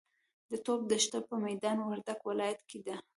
د 0.49 0.51
ټوپ 0.65 0.81
دښته 0.89 1.19
په 1.27 1.35
میدا 1.43 1.71
وردګ 1.89 2.19
ولایت 2.29 2.61
کې 2.69 2.79
ده. 2.85 2.95